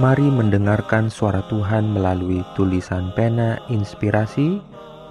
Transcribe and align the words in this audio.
Mari 0.00 0.24
mendengarkan 0.24 1.12
suara 1.12 1.44
Tuhan 1.52 1.92
melalui 1.92 2.40
tulisan 2.56 3.12
pena 3.12 3.60
inspirasi 3.68 4.56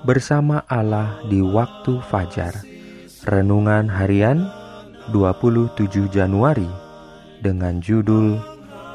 bersama 0.02 0.66
Allah 0.66 1.22
di 1.30 1.38
waktu 1.38 2.02
fajar. 2.10 2.50
Renungan 3.30 3.86
harian 3.86 4.50
27 5.14 6.10
Januari 6.10 6.66
dengan 7.46 7.78
judul 7.78 8.42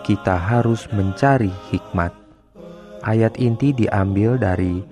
Kita 0.03 0.35
harus 0.35 0.91
mencari 0.91 1.55
hikmat. 1.71 2.11
Ayat 3.07 3.39
inti 3.39 3.71
diambil 3.71 4.43
dari 4.43 4.83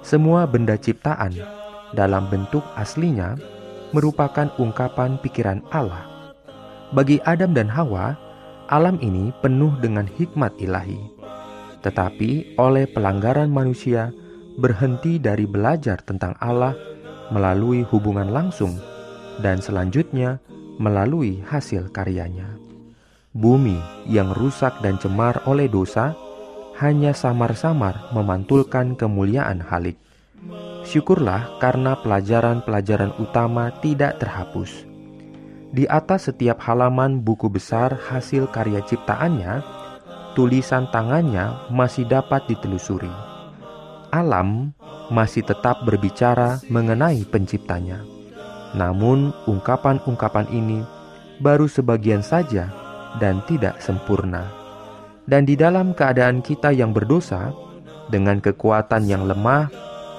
Semua 0.01 0.49
benda 0.49 0.73
ciptaan 0.73 1.64
dalam 1.95 2.27
bentuk 2.27 2.61
aslinya 2.75 3.39
merupakan 3.95 4.51
ungkapan 4.59 5.15
pikiran 5.23 5.63
Allah. 5.71 6.03
Bagi 6.91 7.23
Adam 7.23 7.55
dan 7.55 7.71
Hawa, 7.71 8.13
alam 8.67 8.99
ini 8.99 9.31
penuh 9.39 9.73
dengan 9.79 10.05
hikmat 10.05 10.53
ilahi. 10.59 10.99
Tetapi 11.81 12.59
oleh 12.59 12.85
pelanggaran 12.91 13.49
manusia 13.49 14.11
berhenti 14.59 15.17
dari 15.17 15.47
belajar 15.47 16.03
tentang 16.03 16.35
Allah 16.43 16.75
melalui 17.33 17.81
hubungan 17.87 18.29
langsung 18.29 18.77
dan 19.39 19.59
selanjutnya 19.59 20.39
melalui 20.77 21.41
hasil 21.47 21.91
karyanya. 21.91 22.47
Bumi 23.35 23.75
yang 24.07 24.31
rusak 24.31 24.79
dan 24.79 24.95
cemar 24.95 25.43
oleh 25.43 25.67
dosa 25.67 26.15
hanya 26.79 27.11
samar-samar 27.11 28.11
memantulkan 28.15 28.95
kemuliaan 28.95 29.59
Halik. 29.63 29.99
Syukurlah 30.85 31.57
karena 31.57 31.97
pelajaran-pelajaran 31.97 33.17
utama 33.17 33.73
tidak 33.81 34.21
terhapus. 34.21 34.85
Di 35.73 35.89
atas 35.89 36.29
setiap 36.29 36.61
halaman 36.61 37.25
buku 37.25 37.49
besar 37.49 37.97
hasil 37.97 38.47
karya 38.53 38.85
ciptaannya, 38.85 39.65
tulisan 40.37 40.85
tangannya 40.93 41.73
masih 41.73 42.05
dapat 42.05 42.45
ditelusuri. 42.45 43.09
Alam 44.13 44.71
masih 45.09 45.41
tetap 45.41 45.83
berbicara 45.83 46.61
mengenai 46.69 47.25
penciptanya. 47.27 47.99
Namun, 48.77 49.33
ungkapan-ungkapan 49.49 50.47
ini 50.53 50.79
baru 51.41 51.65
sebagian 51.65 52.21
saja 52.21 52.69
dan 53.17 53.41
tidak 53.49 53.81
sempurna. 53.81 54.47
Dan 55.25 55.49
di 55.49 55.57
dalam 55.57 55.97
keadaan 55.97 56.45
kita 56.45 56.69
yang 56.69 56.93
berdosa, 56.93 57.49
dengan 58.09 58.37
kekuatan 58.37 59.09
yang 59.09 59.25
lemah 59.25 59.69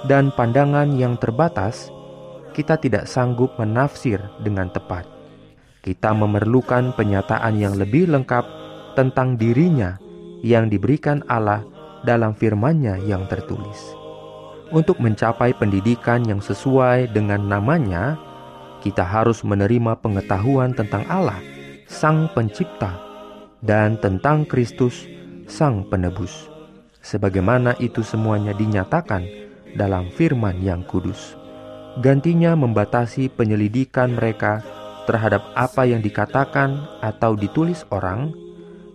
dan 0.06 0.30
pandangan 0.34 0.94
yang 0.94 1.18
terbatas, 1.18 1.90
kita 2.56 2.78
tidak 2.80 3.04
sanggup 3.10 3.52
menafsir 3.60 4.22
dengan 4.40 4.72
tepat. 4.72 5.04
Kita 5.84 6.16
memerlukan 6.16 6.96
penyataan 6.96 7.60
yang 7.60 7.78
lebih 7.78 8.10
lengkap 8.10 8.42
tentang 8.98 9.38
dirinya 9.38 10.00
yang 10.40 10.66
diberikan 10.72 11.22
Allah 11.30 11.62
dalam 12.02 12.32
firman-Nya 12.34 13.02
yang 13.04 13.28
tertulis. 13.30 13.94
Untuk 14.74 14.98
mencapai 14.98 15.54
pendidikan 15.54 16.26
yang 16.26 16.42
sesuai 16.42 17.14
dengan 17.14 17.46
namanya, 17.46 18.18
kita 18.82 19.06
harus 19.06 19.46
menerima 19.46 19.98
pengetahuan 20.02 20.74
tentang 20.74 21.06
Allah, 21.06 21.38
Sang 21.86 22.26
Pencipta, 22.34 22.98
dan 23.62 23.94
tentang 24.02 24.42
Kristus, 24.42 25.06
Sang 25.46 25.86
Penebus. 25.86 26.50
Sebagaimana 26.98 27.78
itu 27.78 28.02
semuanya 28.02 28.50
dinyatakan 28.50 29.45
dalam 29.76 30.08
firman 30.10 30.58
yang 30.64 30.82
kudus. 30.82 31.36
Gantinya 32.00 32.56
membatasi 32.56 33.32
penyelidikan 33.32 34.16
mereka 34.16 34.60
terhadap 35.08 35.44
apa 35.56 35.86
yang 35.86 36.02
dikatakan 36.02 37.00
atau 37.00 37.38
ditulis 37.38 37.86
orang, 37.88 38.34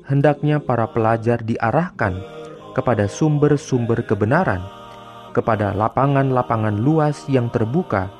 hendaknya 0.06 0.62
para 0.62 0.86
pelajar 0.92 1.42
diarahkan 1.42 2.20
kepada 2.78 3.08
sumber-sumber 3.08 4.06
kebenaran, 4.06 4.62
kepada 5.32 5.72
lapangan-lapangan 5.74 6.78
luas 6.78 7.26
yang 7.32 7.48
terbuka 7.50 8.12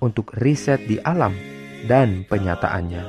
untuk 0.00 0.32
riset 0.38 0.80
di 0.88 0.96
alam 1.02 1.36
dan 1.84 2.24
penyataannya. 2.24 3.04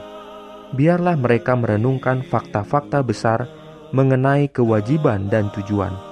Biarlah 0.76 1.16
mereka 1.20 1.56
merenungkan 1.56 2.24
fakta-fakta 2.24 3.04
besar 3.04 3.48
mengenai 3.92 4.48
kewajiban 4.48 5.28
dan 5.28 5.52
tujuan 5.52 6.11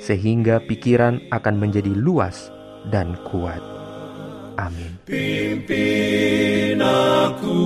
sehingga 0.00 0.64
pikiran 0.64 1.20
akan 1.30 1.54
menjadi 1.60 1.92
luas 1.92 2.48
dan 2.88 3.14
kuat. 3.28 3.60
Amin. 4.56 4.96
Pimpin 5.04 6.80
aku 6.80 7.60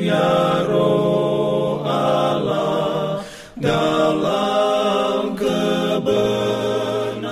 ya 0.00 0.64
roh 0.68 1.80
Allah 1.84 3.20
dalam 3.56 5.32
kebenaran. 5.36 7.22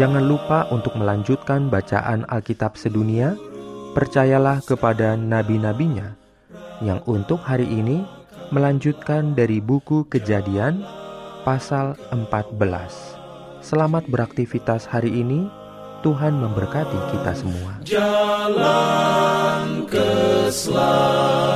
Jangan 0.00 0.24
lupa 0.24 0.68
untuk 0.72 0.96
melanjutkan 0.96 1.68
bacaan 1.72 2.24
Alkitab 2.28 2.76
sedunia. 2.76 3.36
Percayalah 3.96 4.60
kepada 4.60 5.16
nabi-nabinya 5.16 6.12
yang 6.84 7.00
untuk 7.08 7.40
hari 7.40 7.64
ini 7.64 8.04
melanjutkan 8.52 9.32
dari 9.32 9.56
buku 9.64 10.04
Kejadian 10.12 10.84
pasal 11.48 11.96
14. 12.12 13.15
Selamat 13.66 14.06
beraktivitas 14.06 14.86
hari 14.86 15.10
ini. 15.10 15.50
Tuhan 16.06 16.38
memberkati 16.38 17.10
kita 17.10 17.34
semua. 17.34 17.82
Jalan 17.82 18.62
keselamatan. 19.90 21.55